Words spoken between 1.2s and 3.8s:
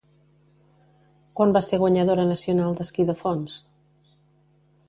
Quan va ser guanyadora nacional d'esquí de fons?